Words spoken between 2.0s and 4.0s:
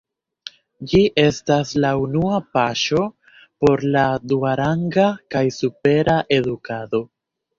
unua paŝo por